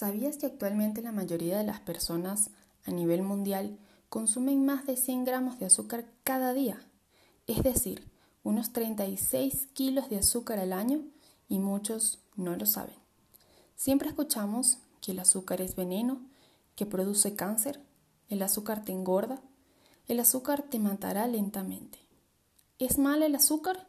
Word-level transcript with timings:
¿Sabías 0.00 0.38
que 0.38 0.46
actualmente 0.46 1.02
la 1.02 1.12
mayoría 1.12 1.58
de 1.58 1.64
las 1.64 1.80
personas 1.80 2.48
a 2.86 2.90
nivel 2.90 3.20
mundial 3.20 3.78
consumen 4.08 4.64
más 4.64 4.86
de 4.86 4.96
100 4.96 5.26
gramos 5.26 5.58
de 5.58 5.66
azúcar 5.66 6.06
cada 6.24 6.54
día? 6.54 6.82
Es 7.46 7.62
decir, 7.62 8.10
unos 8.42 8.72
36 8.72 9.68
kilos 9.74 10.08
de 10.08 10.16
azúcar 10.16 10.58
al 10.58 10.72
año 10.72 11.02
y 11.50 11.58
muchos 11.58 12.18
no 12.34 12.56
lo 12.56 12.64
saben. 12.64 12.94
Siempre 13.76 14.08
escuchamos 14.08 14.78
que 15.02 15.12
el 15.12 15.18
azúcar 15.18 15.60
es 15.60 15.76
veneno, 15.76 16.22
que 16.76 16.86
produce 16.86 17.36
cáncer, 17.36 17.78
el 18.30 18.40
azúcar 18.40 18.82
te 18.86 18.92
engorda, 18.92 19.42
el 20.08 20.18
azúcar 20.20 20.62
te 20.62 20.78
matará 20.78 21.26
lentamente. 21.26 21.98
¿Es 22.78 22.96
mal 22.96 23.22
el 23.22 23.34
azúcar 23.34 23.86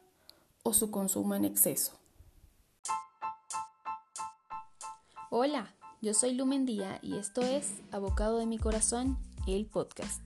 o 0.63 0.73
su 0.73 0.91
consumo 0.91 1.35
en 1.35 1.45
exceso? 1.45 1.93
Hola, 5.29 5.73
yo 6.01 6.15
soy 6.15 6.33
Lumen 6.33 6.65
Día 6.65 6.97
y 7.03 7.17
esto 7.17 7.41
es 7.41 7.75
Abocado 7.91 8.39
de 8.39 8.47
mi 8.47 8.57
Corazón, 8.57 9.19
el 9.45 9.67
podcast. 9.67 10.19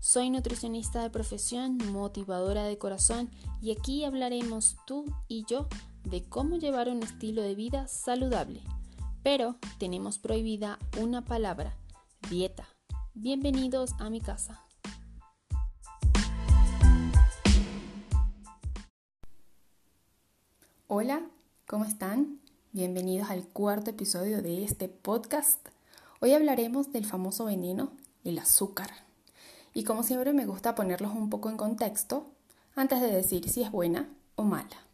Soy 0.00 0.30
nutricionista 0.30 1.02
de 1.02 1.10
profesión, 1.10 1.76
motivadora 1.90 2.62
de 2.62 2.78
corazón 2.78 3.28
y 3.60 3.72
aquí 3.72 4.04
hablaremos 4.04 4.76
tú 4.86 5.04
y 5.26 5.44
yo 5.46 5.66
de 6.04 6.22
cómo 6.22 6.56
llevar 6.56 6.88
un 6.88 7.02
estilo 7.02 7.42
de 7.42 7.56
vida 7.56 7.88
saludable. 7.88 8.62
Pero 9.24 9.56
tenemos 9.78 10.18
prohibida 10.18 10.78
una 11.00 11.24
palabra, 11.24 11.76
dieta. 12.30 12.68
Bienvenidos 13.14 13.94
a 13.98 14.10
mi 14.10 14.20
casa. 14.20 14.64
Hola, 20.86 21.28
¿cómo 21.66 21.84
están? 21.84 22.38
Bienvenidos 22.72 23.30
al 23.30 23.48
cuarto 23.48 23.88
episodio 23.88 24.42
de 24.42 24.62
este 24.62 24.90
podcast. 24.90 25.66
Hoy 26.20 26.34
hablaremos 26.34 26.92
del 26.92 27.06
famoso 27.06 27.46
veneno, 27.46 27.92
el 28.24 28.38
azúcar. 28.38 28.90
Y 29.72 29.84
como 29.84 30.02
siempre 30.02 30.34
me 30.34 30.44
gusta 30.44 30.74
ponerlos 30.74 31.14
un 31.14 31.30
poco 31.30 31.48
en 31.48 31.56
contexto 31.56 32.26
antes 32.76 33.00
de 33.00 33.10
decir 33.10 33.48
si 33.48 33.62
es 33.62 33.72
buena 33.72 34.10
o 34.34 34.42
mala. 34.42 34.86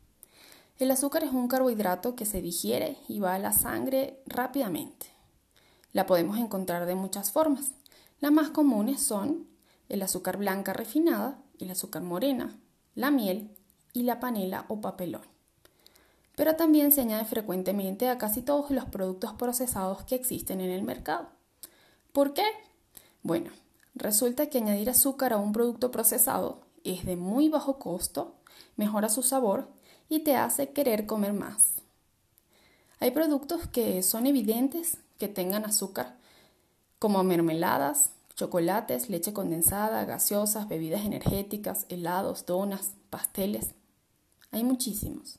El 0.78 0.92
azúcar 0.92 1.24
es 1.24 1.32
un 1.32 1.48
carbohidrato 1.48 2.14
que 2.14 2.26
se 2.26 2.40
digiere 2.40 2.96
y 3.08 3.18
va 3.18 3.34
a 3.34 3.40
la 3.40 3.52
sangre 3.52 4.22
rápidamente. 4.24 5.06
La 5.92 6.06
podemos 6.06 6.38
encontrar 6.38 6.86
de 6.86 6.94
muchas 6.94 7.32
formas. 7.32 7.72
Las 8.20 8.30
más 8.30 8.50
comunes 8.50 9.02
son 9.02 9.48
el 9.88 10.00
azúcar 10.02 10.36
blanca 10.36 10.74
refinada, 10.74 11.42
el 11.58 11.72
azúcar 11.72 12.04
morena, 12.04 12.56
la 12.94 13.10
miel 13.10 13.50
y 13.92 14.04
la 14.04 14.20
panela 14.20 14.64
o 14.68 14.80
papelón 14.80 15.33
pero 16.36 16.56
también 16.56 16.92
se 16.92 17.00
añade 17.00 17.24
frecuentemente 17.24 18.08
a 18.08 18.18
casi 18.18 18.42
todos 18.42 18.70
los 18.70 18.84
productos 18.86 19.32
procesados 19.34 20.04
que 20.04 20.14
existen 20.14 20.60
en 20.60 20.70
el 20.70 20.82
mercado. 20.82 21.28
¿Por 22.12 22.34
qué? 22.34 22.44
Bueno, 23.22 23.50
resulta 23.94 24.48
que 24.48 24.58
añadir 24.58 24.90
azúcar 24.90 25.32
a 25.32 25.38
un 25.38 25.52
producto 25.52 25.90
procesado 25.90 26.60
es 26.84 27.04
de 27.04 27.16
muy 27.16 27.48
bajo 27.48 27.78
costo, 27.78 28.34
mejora 28.76 29.08
su 29.08 29.22
sabor 29.22 29.68
y 30.08 30.20
te 30.20 30.36
hace 30.36 30.70
querer 30.70 31.06
comer 31.06 31.32
más. 31.32 31.74
Hay 33.00 33.10
productos 33.10 33.66
que 33.68 34.02
son 34.02 34.26
evidentes 34.26 34.98
que 35.18 35.28
tengan 35.28 35.64
azúcar, 35.64 36.16
como 36.98 37.22
mermeladas, 37.22 38.10
chocolates, 38.34 39.10
leche 39.10 39.32
condensada, 39.32 40.04
gaseosas, 40.04 40.68
bebidas 40.68 41.04
energéticas, 41.04 41.86
helados, 41.88 42.46
donas, 42.46 42.92
pasteles. 43.10 43.74
Hay 44.50 44.64
muchísimos. 44.64 45.38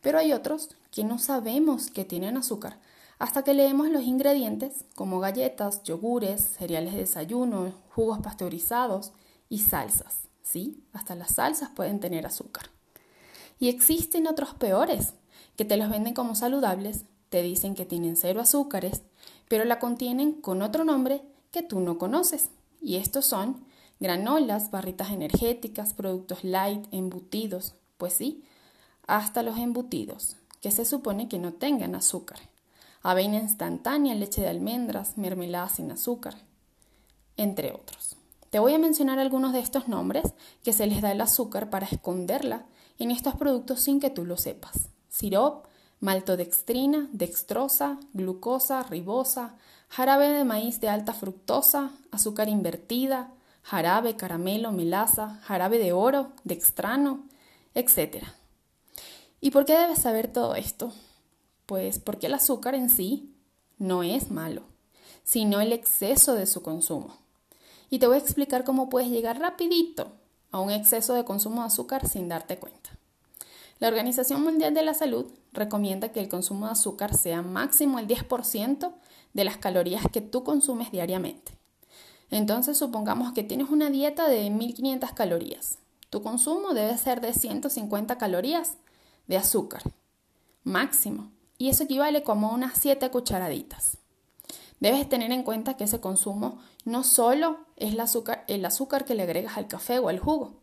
Pero 0.00 0.18
hay 0.18 0.32
otros 0.32 0.70
que 0.90 1.04
no 1.04 1.18
sabemos 1.18 1.90
que 1.90 2.04
tienen 2.04 2.36
azúcar 2.36 2.78
hasta 3.20 3.44
que 3.44 3.52
leemos 3.52 3.90
los 3.90 4.02
ingredientes 4.02 4.86
como 4.94 5.20
galletas, 5.20 5.82
yogures, 5.82 6.40
cereales 6.58 6.94
de 6.94 7.00
desayuno, 7.00 7.74
jugos 7.90 8.18
pasteurizados 8.20 9.12
y 9.50 9.58
salsas. 9.58 10.20
¿Sí? 10.42 10.82
Hasta 10.94 11.14
las 11.14 11.34
salsas 11.34 11.68
pueden 11.68 12.00
tener 12.00 12.26
azúcar. 12.26 12.70
Y 13.60 13.68
existen 13.68 14.26
otros 14.26 14.54
peores, 14.54 15.12
que 15.54 15.66
te 15.66 15.76
los 15.76 15.90
venden 15.90 16.14
como 16.14 16.34
saludables, 16.34 17.04
te 17.28 17.42
dicen 17.42 17.74
que 17.74 17.84
tienen 17.84 18.16
cero 18.16 18.40
azúcares, 18.40 19.02
pero 19.48 19.64
la 19.66 19.78
contienen 19.78 20.32
con 20.32 20.62
otro 20.62 20.84
nombre 20.84 21.22
que 21.50 21.62
tú 21.62 21.80
no 21.80 21.98
conoces. 21.98 22.48
Y 22.80 22.96
estos 22.96 23.26
son 23.26 23.66
granolas, 24.00 24.70
barritas 24.70 25.10
energéticas, 25.10 25.92
productos 25.92 26.42
light, 26.42 26.86
embutidos. 26.90 27.74
Pues 27.98 28.14
sí, 28.14 28.42
hasta 29.16 29.42
los 29.42 29.58
embutidos, 29.58 30.36
que 30.60 30.70
se 30.70 30.84
supone 30.84 31.28
que 31.28 31.40
no 31.40 31.52
tengan 31.52 31.96
azúcar, 31.96 32.38
avena 33.02 33.38
instantánea, 33.38 34.14
leche 34.14 34.40
de 34.40 34.48
almendras, 34.48 35.18
mermelada 35.18 35.68
sin 35.68 35.90
azúcar, 35.90 36.36
entre 37.36 37.72
otros. 37.72 38.16
Te 38.50 38.60
voy 38.60 38.72
a 38.74 38.78
mencionar 38.78 39.18
algunos 39.18 39.52
de 39.52 39.58
estos 39.58 39.88
nombres 39.88 40.32
que 40.62 40.72
se 40.72 40.86
les 40.86 41.02
da 41.02 41.10
el 41.10 41.20
azúcar 41.20 41.70
para 41.70 41.86
esconderla 41.86 42.66
en 43.00 43.10
estos 43.10 43.34
productos 43.34 43.80
sin 43.80 43.98
que 43.98 44.10
tú 44.10 44.24
lo 44.24 44.36
sepas. 44.36 44.90
Sirop, 45.08 45.66
maltodextrina, 45.98 47.08
dextrosa, 47.12 47.98
glucosa, 48.12 48.84
ribosa, 48.84 49.56
jarabe 49.88 50.28
de 50.28 50.44
maíz 50.44 50.80
de 50.80 50.88
alta 50.88 51.14
fructosa, 51.14 51.90
azúcar 52.12 52.48
invertida, 52.48 53.32
jarabe, 53.62 54.14
caramelo, 54.14 54.70
melaza, 54.70 55.40
jarabe 55.42 55.78
de 55.78 55.92
oro, 55.92 56.30
dextrano, 56.44 57.24
etc. 57.74 58.24
¿Y 59.40 59.50
por 59.50 59.64
qué 59.64 59.72
debes 59.78 60.00
saber 60.00 60.30
todo 60.30 60.54
esto? 60.54 60.92
Pues 61.66 61.98
porque 61.98 62.26
el 62.26 62.34
azúcar 62.34 62.74
en 62.74 62.90
sí 62.90 63.34
no 63.78 64.02
es 64.02 64.30
malo, 64.30 64.62
sino 65.24 65.60
el 65.60 65.72
exceso 65.72 66.34
de 66.34 66.46
su 66.46 66.62
consumo. 66.62 67.16
Y 67.88 67.98
te 67.98 68.06
voy 68.06 68.16
a 68.16 68.20
explicar 68.20 68.64
cómo 68.64 68.90
puedes 68.90 69.08
llegar 69.08 69.38
rapidito 69.38 70.12
a 70.50 70.60
un 70.60 70.70
exceso 70.70 71.14
de 71.14 71.24
consumo 71.24 71.62
de 71.62 71.68
azúcar 71.68 72.06
sin 72.06 72.28
darte 72.28 72.58
cuenta. 72.58 72.90
La 73.78 73.88
Organización 73.88 74.42
Mundial 74.42 74.74
de 74.74 74.82
la 74.82 74.92
Salud 74.92 75.26
recomienda 75.52 76.12
que 76.12 76.20
el 76.20 76.28
consumo 76.28 76.66
de 76.66 76.72
azúcar 76.72 77.16
sea 77.16 77.40
máximo 77.40 77.98
el 77.98 78.06
10% 78.06 78.92
de 79.32 79.44
las 79.44 79.56
calorías 79.56 80.04
que 80.12 80.20
tú 80.20 80.44
consumes 80.44 80.90
diariamente. 80.92 81.52
Entonces 82.30 82.76
supongamos 82.76 83.32
que 83.32 83.42
tienes 83.42 83.70
una 83.70 83.88
dieta 83.88 84.28
de 84.28 84.50
1500 84.50 85.12
calorías. 85.12 85.78
Tu 86.10 86.22
consumo 86.22 86.74
debe 86.74 86.98
ser 86.98 87.22
de 87.22 87.32
150 87.32 88.18
calorías 88.18 88.76
de 89.30 89.36
azúcar 89.36 89.82
máximo 90.64 91.30
y 91.56 91.68
eso 91.68 91.84
equivale 91.84 92.24
como 92.24 92.48
a 92.48 92.54
unas 92.54 92.76
7 92.76 93.10
cucharaditas. 93.10 93.98
Debes 94.80 95.08
tener 95.08 95.30
en 95.30 95.44
cuenta 95.44 95.76
que 95.76 95.84
ese 95.84 96.00
consumo 96.00 96.58
no 96.84 97.04
solo 97.04 97.60
es 97.76 97.92
el 97.92 98.00
azúcar, 98.00 98.44
el 98.48 98.64
azúcar 98.64 99.04
que 99.04 99.14
le 99.14 99.22
agregas 99.22 99.56
al 99.56 99.68
café 99.68 100.00
o 100.00 100.08
al 100.08 100.18
jugo, 100.18 100.54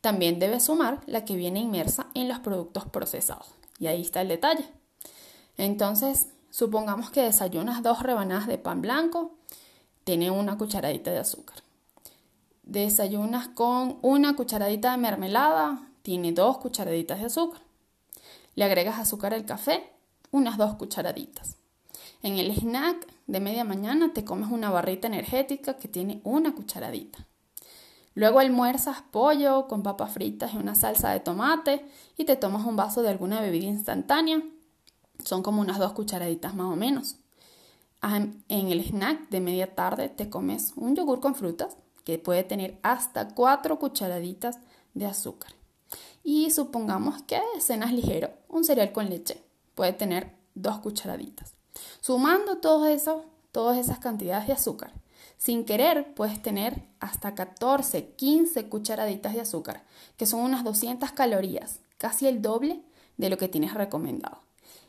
también 0.00 0.38
debes 0.38 0.64
sumar 0.64 1.00
la 1.06 1.24
que 1.24 1.34
viene 1.34 1.58
inmersa 1.58 2.06
en 2.14 2.28
los 2.28 2.38
productos 2.38 2.84
procesados. 2.86 3.48
Y 3.80 3.88
ahí 3.88 4.02
está 4.02 4.20
el 4.20 4.28
detalle. 4.28 4.68
Entonces, 5.56 6.28
supongamos 6.50 7.10
que 7.10 7.22
desayunas 7.22 7.82
dos 7.82 8.04
rebanadas 8.04 8.46
de 8.46 8.58
pan 8.58 8.82
blanco, 8.82 9.34
tiene 10.04 10.30
una 10.30 10.58
cucharadita 10.58 11.10
de 11.10 11.18
azúcar. 11.18 11.56
Desayunas 12.62 13.48
con 13.48 13.98
una 14.02 14.36
cucharadita 14.36 14.92
de 14.92 14.98
mermelada, 14.98 15.88
tiene 16.02 16.30
dos 16.30 16.58
cucharaditas 16.58 17.18
de 17.18 17.26
azúcar. 17.26 17.62
Le 18.54 18.64
agregas 18.64 18.98
azúcar 18.98 19.34
al 19.34 19.46
café, 19.46 19.90
unas 20.30 20.58
dos 20.58 20.74
cucharaditas. 20.74 21.56
En 22.22 22.38
el 22.38 22.50
snack 22.52 23.06
de 23.26 23.40
media 23.40 23.64
mañana 23.64 24.12
te 24.12 24.24
comes 24.24 24.50
una 24.50 24.70
barrita 24.70 25.08
energética 25.08 25.76
que 25.76 25.88
tiene 25.88 26.20
una 26.24 26.54
cucharadita. 26.54 27.26
Luego 28.14 28.40
almuerzas 28.40 29.02
pollo 29.10 29.66
con 29.68 29.82
papas 29.82 30.12
fritas 30.12 30.52
y 30.52 30.58
una 30.58 30.74
salsa 30.74 31.10
de 31.10 31.20
tomate 31.20 31.84
y 32.16 32.24
te 32.24 32.36
tomas 32.36 32.66
un 32.66 32.76
vaso 32.76 33.02
de 33.02 33.08
alguna 33.08 33.40
bebida 33.40 33.66
instantánea. 33.66 34.42
Son 35.24 35.42
como 35.42 35.62
unas 35.62 35.78
dos 35.78 35.92
cucharaditas 35.92 36.54
más 36.54 36.66
o 36.66 36.76
menos. 36.76 37.16
En 38.02 38.42
el 38.48 38.80
snack 38.84 39.30
de 39.30 39.40
media 39.40 39.74
tarde 39.74 40.08
te 40.08 40.28
comes 40.28 40.72
un 40.76 40.94
yogur 40.94 41.20
con 41.20 41.34
frutas 41.34 41.76
que 42.04 42.18
puede 42.18 42.44
tener 42.44 42.78
hasta 42.82 43.28
cuatro 43.28 43.78
cucharaditas 43.78 44.58
de 44.92 45.06
azúcar. 45.06 45.52
Y 46.22 46.50
supongamos 46.50 47.22
que 47.22 47.40
cenas 47.60 47.92
ligero, 47.92 48.30
un 48.48 48.64
cereal 48.64 48.92
con 48.92 49.08
leche 49.08 49.42
puede 49.74 49.92
tener 49.92 50.32
dos 50.54 50.78
cucharaditas. 50.78 51.54
Sumando 52.00 52.58
todo 52.58 52.86
todas 53.50 53.78
esas 53.78 53.98
cantidades 53.98 54.46
de 54.46 54.52
azúcar, 54.52 54.92
sin 55.36 55.64
querer 55.64 56.14
puedes 56.14 56.40
tener 56.40 56.82
hasta 57.00 57.34
14, 57.34 58.14
15 58.14 58.68
cucharaditas 58.68 59.34
de 59.34 59.40
azúcar, 59.40 59.82
que 60.16 60.26
son 60.26 60.40
unas 60.40 60.64
200 60.64 61.10
calorías, 61.12 61.80
casi 61.98 62.28
el 62.28 62.42
doble 62.42 62.82
de 63.16 63.28
lo 63.28 63.38
que 63.38 63.48
tienes 63.48 63.74
recomendado. 63.74 64.38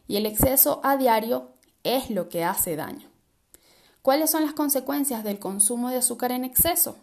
Y 0.08 0.18
el 0.18 0.26
exceso 0.26 0.80
a 0.84 0.98
diario 0.98 1.50
es 1.84 2.10
lo 2.10 2.30
que 2.30 2.44
hace 2.44 2.76
daño. 2.76 3.10
¿Cuáles 4.02 4.32
son 4.32 4.44
las 4.44 4.54
consecuencias 4.54 5.24
del 5.24 5.40
consumo 5.40 5.90
de 5.90 5.98
azúcar 5.98 6.32
en 6.32 6.46
exceso? 6.46 6.98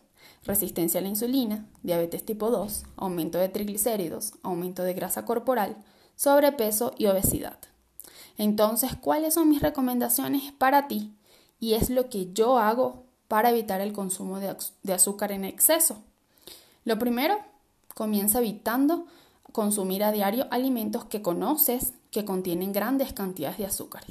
Resistencia 0.44 1.00
a 1.00 1.02
la 1.02 1.08
insulina, 1.08 1.66
diabetes 1.82 2.24
tipo 2.24 2.50
2, 2.50 2.84
aumento 2.96 3.38
de 3.38 3.48
triglicéridos, 3.48 4.34
aumento 4.42 4.82
de 4.82 4.94
grasa 4.94 5.24
corporal, 5.24 5.76
sobrepeso 6.16 6.92
y 6.98 7.06
obesidad. 7.06 7.58
Entonces, 8.38 8.96
¿cuáles 9.00 9.34
son 9.34 9.48
mis 9.48 9.62
recomendaciones 9.62 10.52
para 10.52 10.88
ti 10.88 11.14
y 11.60 11.74
es 11.74 11.90
lo 11.90 12.08
que 12.08 12.32
yo 12.32 12.58
hago 12.58 13.04
para 13.30 13.50
evitar 13.50 13.80
el 13.80 13.92
consumo 13.92 14.40
de, 14.40 14.92
azúcar 14.92 15.30
en 15.30 15.44
exceso. 15.44 16.02
Lo 16.84 16.98
primero, 16.98 17.38
comienza 17.94 18.40
evitando 18.40 19.06
consumir 19.52 20.02
a 20.02 20.10
diario 20.10 20.48
alimentos 20.50 21.04
que 21.04 21.22
conoces 21.22 21.92
que 22.10 22.24
contienen 22.24 22.72
grandes 22.72 23.12
cantidades 23.12 23.58
de 23.58 23.66
azúcar. 23.66 24.02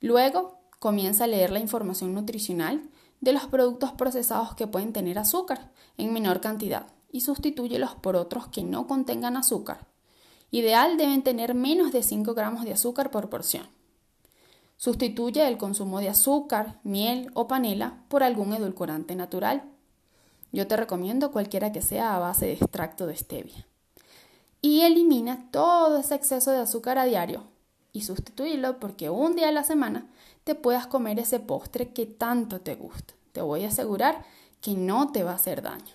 Luego, 0.00 0.60
comienza 0.78 1.24
a 1.24 1.26
leer 1.26 1.50
la 1.50 1.58
información 1.58 2.14
nutricional 2.14 2.80
de 3.20 3.32
los 3.32 3.46
productos 3.46 3.92
procesados 3.92 4.54
que 4.54 4.66
pueden 4.66 4.92
tener 4.92 5.18
azúcar 5.18 5.70
en 5.96 6.12
menor 6.12 6.40
cantidad 6.40 6.86
y 7.12 7.20
sustitúyelos 7.20 7.94
por 7.94 8.16
otros 8.16 8.48
que 8.48 8.62
no 8.62 8.86
contengan 8.86 9.36
azúcar. 9.36 9.86
Ideal 10.50 10.96
deben 10.96 11.22
tener 11.22 11.54
menos 11.54 11.92
de 11.92 12.02
5 12.02 12.34
gramos 12.34 12.64
de 12.64 12.72
azúcar 12.72 13.10
por 13.10 13.28
porción. 13.28 13.68
Sustituye 14.76 15.46
el 15.46 15.58
consumo 15.58 16.00
de 16.00 16.08
azúcar, 16.08 16.80
miel 16.82 17.30
o 17.34 17.46
panela 17.46 18.02
por 18.08 18.22
algún 18.22 18.54
edulcorante 18.54 19.14
natural. 19.14 19.64
Yo 20.52 20.66
te 20.66 20.76
recomiendo 20.76 21.30
cualquiera 21.30 21.70
que 21.70 21.82
sea 21.82 22.16
a 22.16 22.18
base 22.18 22.46
de 22.46 22.54
extracto 22.54 23.06
de 23.06 23.16
stevia. 23.16 23.66
Y 24.62 24.80
elimina 24.80 25.50
todo 25.50 25.98
ese 25.98 26.14
exceso 26.14 26.50
de 26.50 26.58
azúcar 26.58 26.98
a 26.98 27.04
diario 27.04 27.49
y 27.92 28.02
sustitúyelo 28.02 28.78
porque 28.78 29.10
un 29.10 29.36
día 29.36 29.48
a 29.48 29.52
la 29.52 29.64
semana 29.64 30.06
te 30.44 30.54
puedas 30.54 30.86
comer 30.86 31.18
ese 31.18 31.40
postre 31.40 31.90
que 31.90 32.06
tanto 32.06 32.60
te 32.60 32.74
gusta. 32.74 33.14
Te 33.32 33.42
voy 33.42 33.64
a 33.64 33.68
asegurar 33.68 34.24
que 34.60 34.74
no 34.74 35.12
te 35.12 35.22
va 35.22 35.32
a 35.32 35.36
hacer 35.36 35.62
daño. 35.62 35.94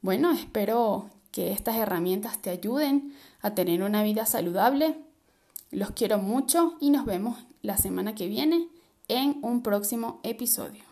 Bueno, 0.00 0.32
espero 0.32 1.10
que 1.30 1.52
estas 1.52 1.76
herramientas 1.76 2.38
te 2.40 2.50
ayuden 2.50 3.14
a 3.40 3.54
tener 3.54 3.82
una 3.82 4.02
vida 4.02 4.26
saludable 4.26 4.96
los 5.72 5.92
quiero 5.92 6.18
mucho 6.18 6.74
y 6.80 6.90
nos 6.90 7.06
vemos 7.06 7.38
la 7.62 7.78
semana 7.78 8.14
que 8.14 8.28
viene 8.28 8.68
en 9.08 9.38
un 9.40 9.62
próximo 9.62 10.20
episodio. 10.22 10.91